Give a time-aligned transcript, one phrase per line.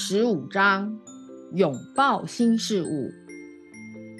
[0.00, 0.96] 十五章：
[1.52, 3.10] 拥抱新事物，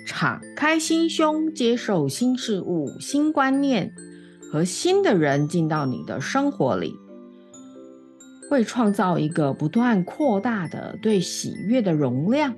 [0.04, 3.94] 敞开心胸，接受新事物、新观念
[4.50, 6.96] 和新的人进到你的生活里，
[8.50, 12.56] 会创造一个不断扩大的对喜悦的容量。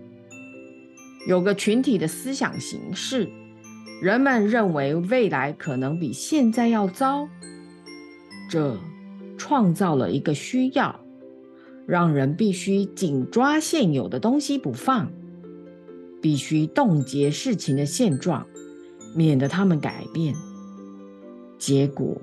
[1.28, 3.28] 有个群体的思想形式，
[4.00, 7.28] 人们认为未来可能比现在要糟，
[8.48, 8.78] 这
[9.36, 10.99] 创造了一个需要。
[11.86, 15.10] 让人必须紧抓现有的东西不放，
[16.22, 18.46] 必须冻结事情的现状，
[19.14, 20.34] 免得他们改变。
[21.58, 22.16] 结果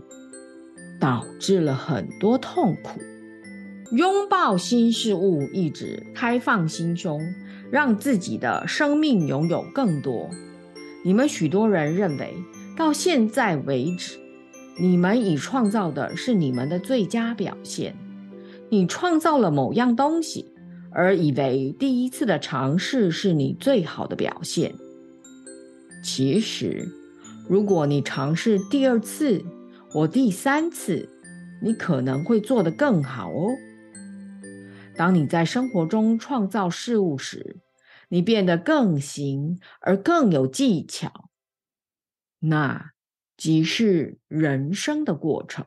[0.99, 2.99] 导致了很多痛苦。
[3.95, 7.21] 拥抱新事物，意指开放心胸，
[7.71, 10.29] 让自己的生命拥有更多。
[11.05, 12.33] 你们许多人认为，
[12.75, 14.17] 到现在为止，
[14.77, 17.95] 你们已创造的是你们的最佳表现。
[18.69, 20.53] 你创造了某样东西，
[20.91, 24.75] 而以为第一次的尝试是你最好的表现。
[26.03, 26.87] 其实，
[27.47, 29.43] 如果你尝试第二次
[29.89, 31.07] 或第三次，
[31.61, 33.55] 你可能会做得更好哦。
[34.95, 37.57] 当你在生活中创造事物时，
[38.09, 41.29] 你变得更行而更有技巧，
[42.39, 42.91] 那
[43.37, 45.65] 即是人生的过程。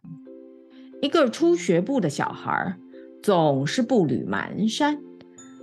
[1.00, 2.78] 一个初学步的小孩。
[3.22, 4.98] 总是步履蹒跚。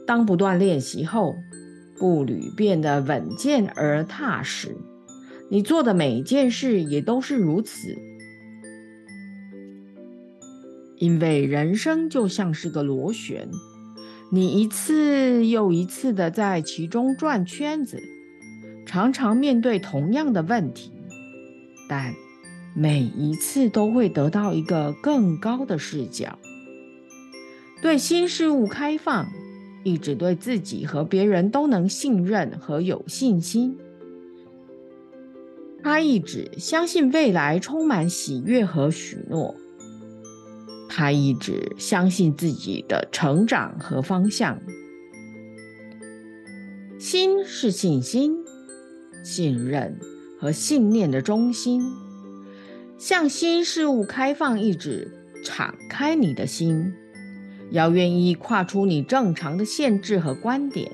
[0.05, 1.35] 当不断练习后，
[1.97, 4.75] 步履变得稳健而踏实。
[5.49, 7.97] 你做的每一件事也都是如此，
[10.97, 13.49] 因为人生就像是个螺旋，
[14.29, 18.01] 你一次又一次的在其中转圈子，
[18.85, 20.91] 常常面对同样的问题，
[21.89, 22.13] 但
[22.75, 26.37] 每一次都会得到一个更高的视角。
[27.81, 29.27] 对新事物开放，
[29.83, 33.77] 一直对自己和别人都能信任和有信心。
[35.83, 39.55] 他一直相信未来充满喜悦和许诺。
[40.89, 44.59] 他一直相信自己的成长和方向。
[46.97, 48.43] 心是信心、
[49.23, 49.99] 信任
[50.39, 51.83] 和信念的中心。
[52.97, 55.11] 向新事物开放，一直
[55.45, 56.91] 敞开你的心。
[57.71, 60.91] 要愿意跨出你正常的限制和观点，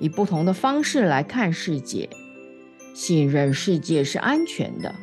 [0.00, 2.08] 以不同的方式来看世界，
[2.94, 4.94] 信任世界是安全的，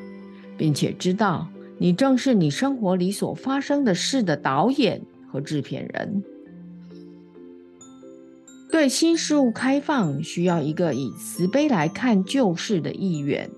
[0.58, 5.02] 并且知道你正是你生活里所发生的事的导演
[5.32, 6.24] 和制片人。
[8.72, 13.50] 对新事物开放，需要一个以慈悲来看旧事的意愿，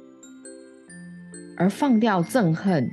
[1.56, 2.90] 而放掉憎恨、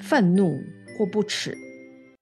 [0.00, 0.58] 愤怒
[0.96, 1.58] 或不耻。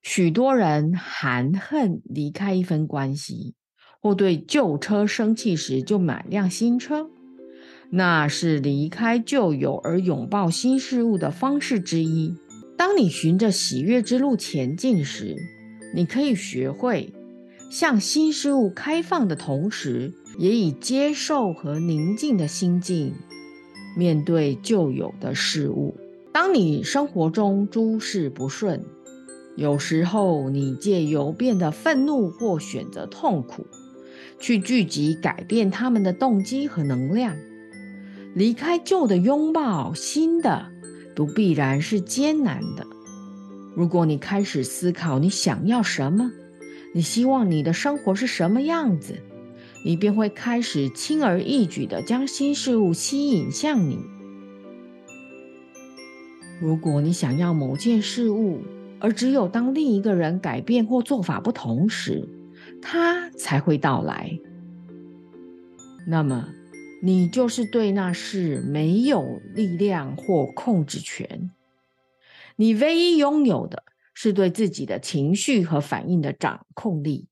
[0.02, 3.54] 许多人含恨离开一份关系，
[4.00, 7.08] 或对旧车生气时就买辆新车，
[7.90, 12.34] 那是离开旧友而拥抱新事物的方式之一。
[12.76, 15.36] 当你循着喜悦之路前进时，
[15.94, 17.12] 你可以学会
[17.70, 23.14] 向新事物开放的同时，也以接受和宁静的心境
[23.96, 25.94] 面对旧有的事物。
[26.32, 28.82] 当你生活中诸事不顺，
[29.56, 33.66] 有时候，你借由变得愤怒或选择痛苦，
[34.40, 37.36] 去聚集改变他们的动机和能量。
[38.34, 40.66] 离开旧的拥抱新的，
[41.14, 42.86] 不必然是艰难的。
[43.76, 46.30] 如果你开始思考你想要什么，
[46.94, 49.18] 你希望你的生活是什么样子，
[49.84, 53.98] 你便会开始轻而易举地将新事物吸引向你。
[56.58, 58.62] 如果你想要某件事物，
[59.02, 62.28] 而只有当另一个人改变或做法不同时，
[62.80, 64.38] 他才会到来。
[66.06, 66.48] 那么，
[67.02, 71.50] 你就是对那事没有力量或控制权。
[72.54, 73.82] 你唯一拥有的
[74.14, 77.26] 是对自己的情绪和反应的掌控力。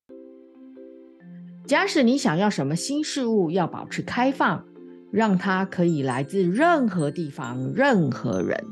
[1.66, 4.66] 假使你想要什么新事物，要保持开放，
[5.12, 8.64] 让它可以来自任何地方、任何人。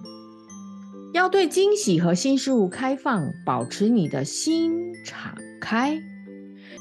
[1.19, 6.01] 要对惊喜和新事物开放，保持你的心敞开。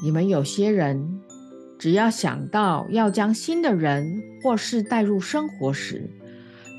[0.03, 1.19] 你们有些人，
[1.79, 6.07] 只要想到要将新的人或事带入生活时，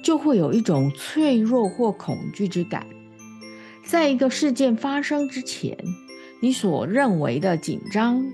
[0.05, 2.87] 就会有一种脆弱或恐惧之感。
[3.85, 5.77] 在一个事件发生之前，
[6.41, 8.25] 你所认为的紧张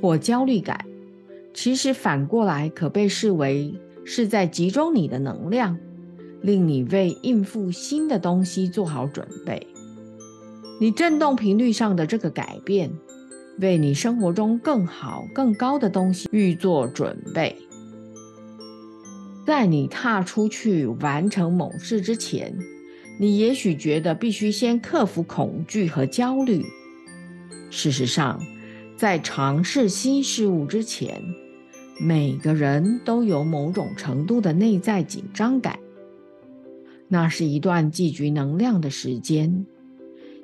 [0.00, 0.84] 或焦虑感，
[1.52, 3.74] 其实反过来可被视为
[4.04, 5.76] 是在集中你的能量。
[6.42, 9.66] 令你为应付新的东西做好准备。
[10.80, 12.90] 你振动频率上的这个改变，
[13.60, 17.56] 为你生活中更好、更高的东西预做准备。
[19.46, 22.56] 在你踏出去完成某事之前，
[23.18, 26.64] 你也许觉得必须先克服恐惧和焦虑。
[27.70, 28.40] 事实上，
[28.96, 31.20] 在尝试新事物之前，
[31.98, 35.78] 每个人都有某种程度的内在紧张感。
[37.08, 39.66] 那是一段积聚能量的时间，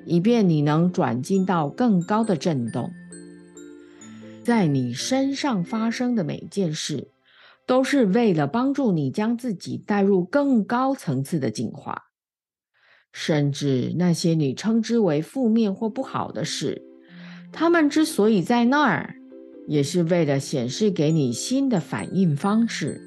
[0.05, 2.91] 以便你能转进到更高的震动。
[4.43, 7.09] 在你身上发生的每件事，
[7.65, 12.03] 都是为了帮助你将自己带入更高层次的进化。
[13.11, 16.83] 甚至那些你称之为负面或不好的事，
[17.51, 19.15] 它们之所以在那儿，
[19.67, 23.01] 也是为了显示给你新的反应方式，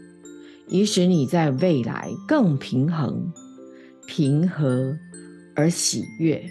[0.67, 3.33] 以使你在未来更平衡、
[4.09, 4.99] 平和
[5.55, 6.43] 而喜悦。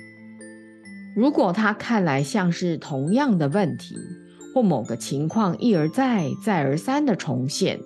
[1.16, 3.96] 如果它看来像是同样的问题
[4.54, 7.80] 或某个情况一而再、再而三的重现，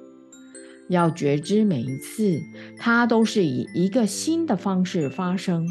[0.90, 2.42] 要觉知每一次，
[2.78, 5.66] 它都是以一个新的方式发生。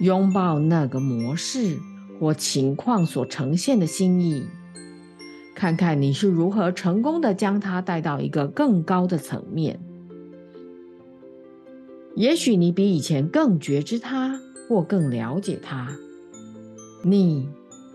[0.00, 1.78] 拥抱那个模式
[2.18, 4.44] 或情况所呈现的心意，
[5.54, 9.78] 看看你是如何成功的将它带到一个更高的层面。
[12.16, 15.96] 也许你比以前更觉知它，或更了解它。
[17.02, 17.48] 你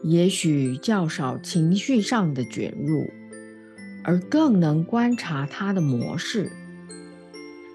[0.04, 3.06] 也许较少情绪上的卷入。
[4.02, 6.50] 而更能观察它的模式。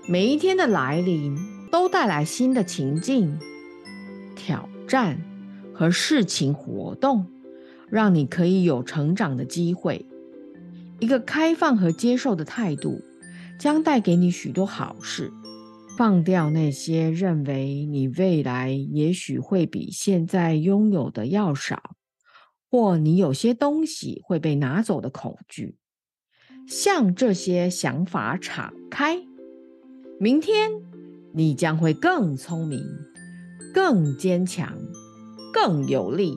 [0.08, 1.36] 每一天的来临
[1.70, 3.38] 都带来新的情境、
[4.34, 5.18] 挑战
[5.72, 7.26] 和事情活动，
[7.88, 10.06] 让你可以有成长的机会。
[10.98, 13.02] 一个开放和接受的态度
[13.58, 15.30] 将带给你许多好事。
[15.96, 21.94] 放掉那些认为你未来也许会比现在拥有的要少，
[22.68, 25.76] 或你有些东西会被拿走的恐惧。
[26.66, 29.22] 向这些想法敞开，
[30.18, 30.70] 明天
[31.32, 32.82] 你将会更聪明、
[33.72, 34.76] 更坚强、
[35.52, 36.36] 更有力。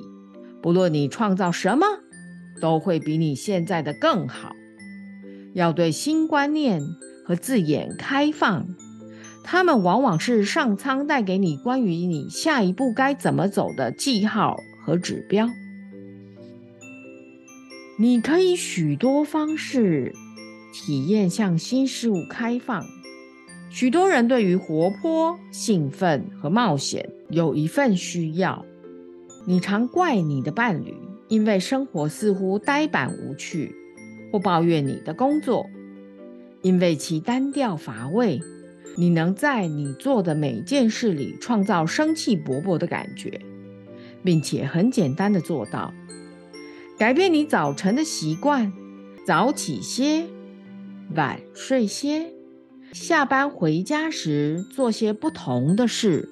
[0.62, 1.86] 不论你创造什么，
[2.62, 4.52] 都会比你现在的更好。
[5.54, 6.84] 要对新观念
[7.26, 8.68] 和字眼开放，
[9.50, 15.50] 他们往往是上苍带给你关于你下一步该怎么走的记号和指标。
[17.98, 20.14] 你可以许多方式
[20.74, 22.86] 体验向新事物开放。
[23.70, 28.66] 许多人对于活泼、兴奋和冒险有一份需要。
[29.46, 30.94] 你常怪你的伴侣，
[31.30, 33.74] 因为生活似乎呆板无趣，
[34.30, 35.66] 或抱怨你的工作，
[36.62, 38.42] 因为其单调乏味。
[38.98, 43.40] 你能在你做的每件事里创造生气勃勃的感觉，
[44.24, 45.94] 并且很简单的做到。
[46.98, 48.74] 改变你早晨的习惯，
[49.24, 50.26] 早起些，
[51.16, 52.34] 晚睡些，
[52.92, 56.28] 下班回家时做些不同的事。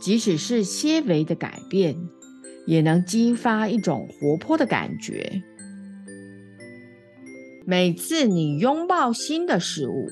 [0.00, 1.94] 即使是些微的改变，
[2.66, 5.42] 也能激发一种活泼的感觉。
[7.66, 10.08] 每次你拥抱新的事物，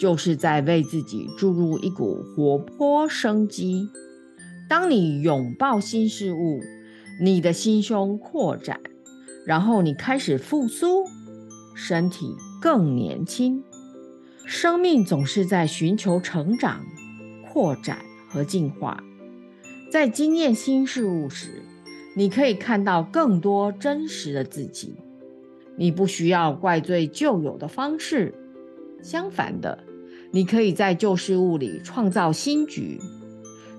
[0.00, 3.90] 就是在为自己注入一股活泼生机。
[4.66, 6.60] 当你拥抱新事物，
[7.20, 8.80] 你的心胸扩展，
[9.44, 11.04] 然后你开始复苏，
[11.74, 13.62] 身体更年轻。
[14.46, 16.80] 生命总是在寻求成长、
[17.46, 19.04] 扩展和进化。
[19.92, 21.62] 在经验新事物时，
[22.16, 24.94] 你可以看到更多真实的自己。
[25.76, 28.34] 你不需要怪罪旧有的方式，
[29.02, 29.84] 相反的，
[30.32, 33.00] 你可以在旧事物里创造新局。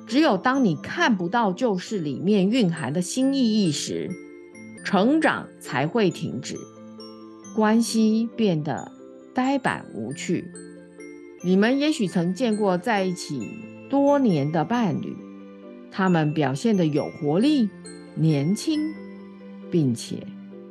[0.07, 4.09] 只有当你看不到旧事里面蕴含的新意义时，
[4.83, 6.57] 成长才会停止，
[7.55, 8.91] 关系变得
[9.33, 10.51] 呆板无趣。
[11.43, 13.47] 你们也许曾见过在一起
[13.89, 15.15] 多年的伴侣，
[15.89, 17.69] 他们表现得有活力、
[18.15, 18.93] 年轻，
[19.71, 20.27] 并且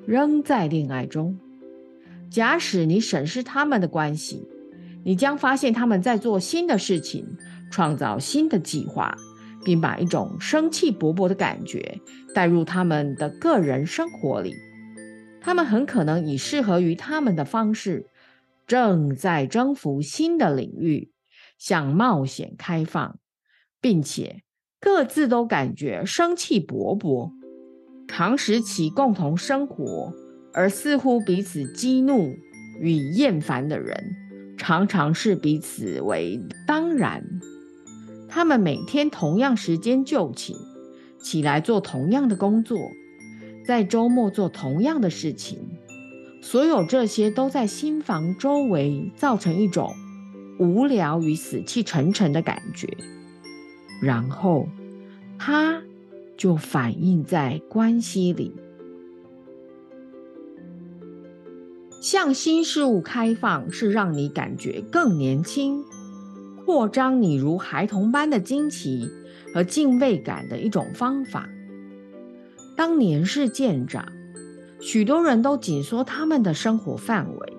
[0.06, 1.38] 仍在恋爱中。
[2.28, 4.46] 假使你审视他们的关系，
[5.04, 7.26] 你将发现他们在做新的事情。
[7.72, 9.16] 创造新的计划，
[9.64, 12.00] 并把一种生气勃勃的感觉
[12.34, 14.56] 带入他们的个人生活里。
[15.40, 18.06] 他们很可能以适合于他们的方式，
[18.66, 21.12] 正在征服新的领域，
[21.58, 23.20] 向冒险开放，
[23.80, 24.42] 并且
[24.80, 27.30] 各自都感觉生气勃勃。
[28.08, 30.12] 长时期共同生活
[30.52, 32.34] 而似乎彼此激怒
[32.80, 34.16] 与厌烦的人，
[34.60, 37.24] 常常视彼此为当然。
[38.28, 40.54] 他们每天同样时间就寝，
[41.18, 42.78] 起来做同样的工作，
[43.66, 45.58] 在周末做同样的事情，
[46.42, 49.94] 所有这些都在心房周围造成一种
[50.58, 52.86] 无聊与死气沉沉的感觉，
[54.02, 54.68] 然后
[55.38, 55.82] 它
[56.36, 58.52] 就反映在关系里。
[62.00, 65.84] 向新事物开放是让你感觉更年轻，
[66.64, 69.10] 扩张你如孩童般的惊奇
[69.52, 71.50] 和敬畏感的一种方法。
[72.74, 74.10] 当年事渐长，
[74.80, 77.52] 许多人都紧缩他们的生活范围，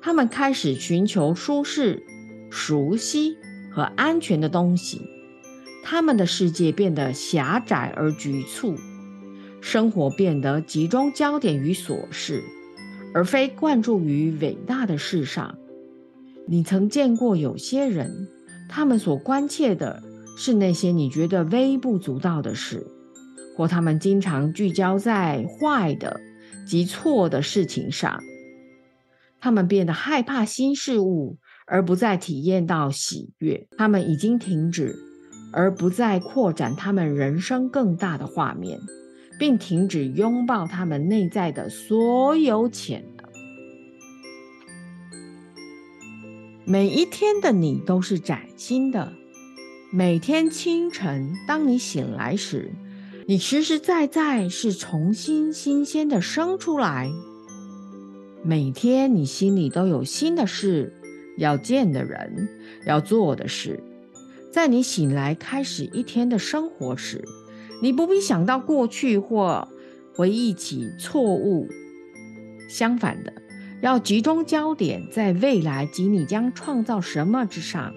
[0.00, 2.04] 他们开始寻求舒适、
[2.50, 3.36] 熟悉
[3.72, 5.02] 和安全的东西，
[5.82, 8.76] 他们的世界变得狭窄而局促，
[9.60, 12.44] 生活变得集中焦点于琐事。
[13.12, 15.58] 而非灌注于伟大的事上。
[16.46, 18.28] 你曾见过有些人，
[18.68, 20.02] 他们所关切的
[20.36, 22.86] 是那些你觉得微不足道的事，
[23.56, 26.20] 或他们经常聚焦在坏的
[26.66, 28.20] 及错的事情上。
[29.40, 33.66] 他们变得害怕新事物，而不再体验到喜悦。
[33.78, 34.94] 他们已经停止，
[35.52, 38.78] 而不再扩展他们人生更大的画面。
[39.40, 43.26] 并停止拥抱他们内在的所有潜能。
[46.66, 49.14] 每一天的你都是崭新的。
[49.90, 52.70] 每天清晨，当你醒来时，
[53.26, 57.10] 你实实在在是重新新鲜的生出来。
[58.44, 60.92] 每天，你心里都有新的事，
[61.38, 62.46] 要见的人，
[62.84, 63.82] 要做的事。
[64.52, 67.24] 在你醒来开始一天的生活时。
[67.82, 69.68] 你不必想到过去或
[70.14, 71.66] 回忆起错误，
[72.68, 73.32] 相反的，
[73.80, 77.94] 要集中焦点在未来及你将创造什么之上。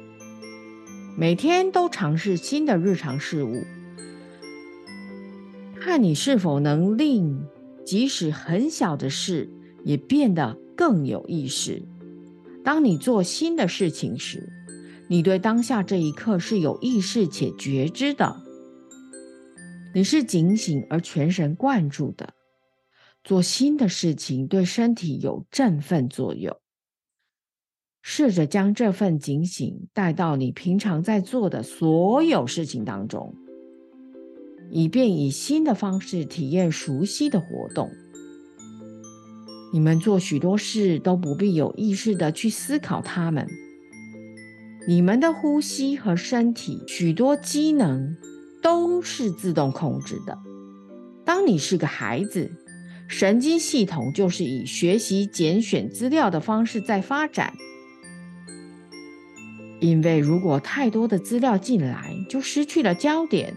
[1.17, 3.63] 每天都尝试新的日常事物，
[5.79, 7.45] 看你是否能令
[7.85, 9.49] 即使很小的事
[9.83, 11.83] 也变得更有意识。
[12.63, 14.49] 当你做新的事情时，
[15.09, 18.37] 你对当下这一刻是有意识且觉知的。
[19.95, 22.33] 你是警醒而全神贯注的，
[23.23, 26.57] 做新的事情对身体有振奋作用。
[28.01, 33.35] 试着将这份警醒带到你平常在做的所有事情当中，
[34.71, 37.91] 以便以新的方式体验熟悉的活动。
[39.71, 43.47] 你们做许多事都不必有意识的去思考它们。
[44.87, 48.17] 你们的呼吸和身体许多机能。
[48.63, 50.39] 都是自动控制的。
[51.25, 52.49] 当你是个孩子，
[53.07, 57.53] 神经系统就是以学习拣选资料的方式在发展。
[59.79, 63.53] 因为如果太多的资料进来，就失去了焦点。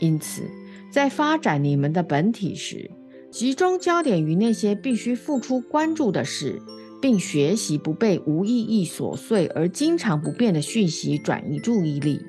[0.00, 0.42] 因此，
[0.90, 2.90] 在发展你们的本体时，
[3.30, 6.62] 集中焦点于那些必须付出关注的事，
[7.02, 12.22] 并学习不被无意义、琐碎而经常不变的讯息转移注意力。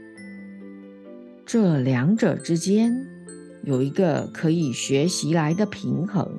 [1.47, 3.07] 这两者之间
[3.63, 6.29] 有一个可以学习来的平衡。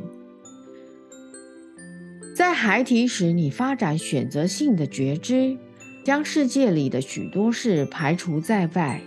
[2.36, 5.56] 在孩提时，你发展选择性的觉知，
[6.04, 9.00] 将世界里的许多事排除在外，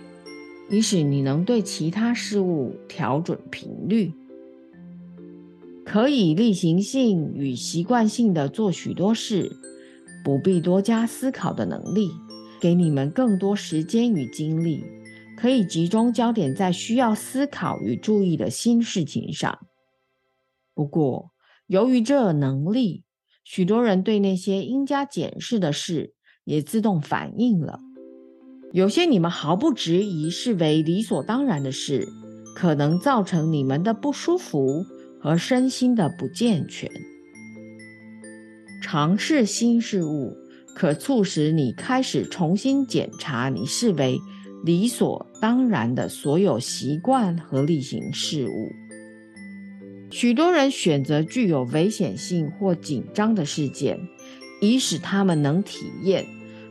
[0.68, 4.12] 以使你能对其他事物调准频率，
[5.84, 9.52] 可以例行性与习惯性的做许多事，
[10.24, 12.10] 不必多加思考的能力，
[12.60, 14.84] 给你们更多时间与精力。
[15.36, 19.58] 可以集中焦点在需要思考与注意的新事情上。
[20.74, 21.32] 不过，
[21.66, 23.04] 由于这能力，
[23.44, 27.80] 许多人对那些应加检视的事也自动反应了。
[28.72, 32.08] 有些你们毫不质疑视为理所当然的事，
[32.54, 34.84] 可能造成你们的不舒服
[35.20, 36.90] 和身心的不健全。
[38.82, 40.36] 尝试新事物，
[40.74, 44.18] 可促使你开始重新检查你视为。
[44.64, 48.72] 理所当然的所有习惯和例行事物。
[50.10, 53.98] 许多人选择具有危险性或紧张的事件，
[54.60, 56.26] 以使他们能体验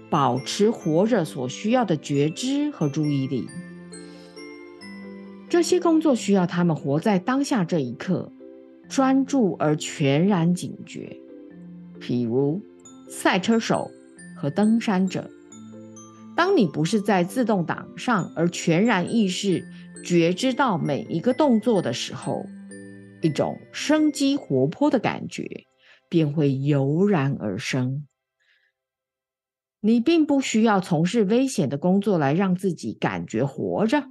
[0.10, 3.48] 保持活着所需要的觉知和注意力。
[5.50, 8.31] 这些工作需要他们活在当下这一刻，
[8.88, 11.17] 专注而全然警觉。
[12.00, 12.62] 譬如
[13.10, 13.91] 赛车手
[14.38, 15.29] 和登山者。
[16.35, 19.65] 当你不是在自动挡上，而全然意识
[20.03, 22.45] 觉知到每一个动作的时候，
[23.21, 25.65] 一种生机活泼的感觉
[26.09, 28.07] 便会油然而生。
[29.81, 34.03] 你并不需要从事危险的工作来让自己感觉活着。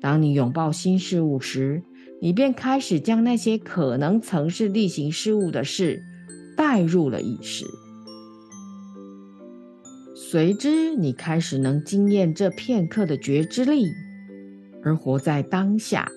[0.00, 1.82] 当你拥抱新事物时，
[2.22, 6.02] 你便开始将那些可能曾是例行事务的事
[6.56, 7.66] 带入了意识。
[10.30, 13.92] 随之，你开始能经验这片刻的觉知力，
[14.84, 16.08] 而活在当下。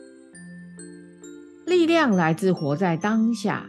[1.66, 3.68] 力量来自活在当下，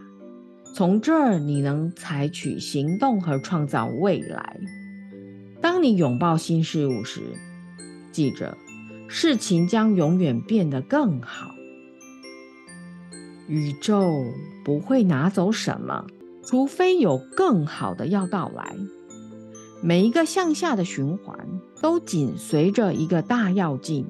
[0.74, 4.60] 从这儿你能采取行动和创造未来。
[5.62, 7.22] 当你拥抱新事物时，
[8.12, 8.54] 记着，
[9.08, 11.54] 事情将永远变得更好。
[13.48, 14.26] 宇宙
[14.62, 16.04] 不会拿走什么，
[16.42, 18.76] 除非有更好的要到来。
[19.86, 21.38] 每一个向下的循环
[21.82, 24.06] 都紧随着一个大要进。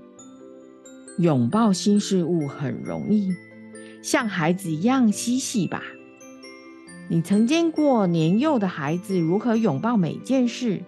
[1.19, 3.35] 拥抱新事物很容易。
[4.01, 5.83] 像孩子一样嬉戏吧。
[7.09, 10.83] 你曾见过年幼的孩子如何拥抱每件事，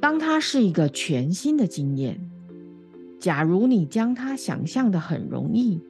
[0.00, 2.28] 当它是一个全新的经验。
[3.20, 5.80] 假如你将它想象的很容易，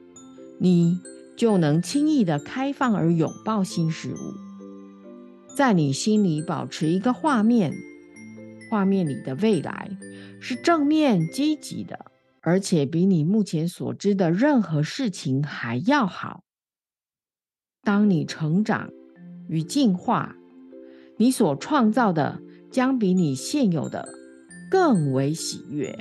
[0.59, 0.99] 你
[1.39, 5.55] 就能轻易的开放而拥抱新事物。
[5.57, 7.73] 在你心里保持一个画面，
[8.71, 9.91] 画面里的未来
[10.41, 12.07] 是正面积极的。
[12.43, 16.43] 而且比你目前所知的任何事情还要好。
[17.83, 18.89] 当你成长
[19.47, 20.35] 与进化，
[21.19, 24.09] 你所创造的将比你现有的
[24.71, 25.99] 更为喜悦。